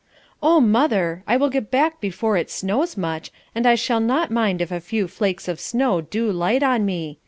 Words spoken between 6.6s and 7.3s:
on me.